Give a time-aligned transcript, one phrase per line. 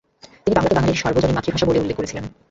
[0.43, 2.25] তিনি বাংলাকে বাঙালিদের সার্বজনীন মাতৃভাষা বলে উল্লেখ করেছিলেন।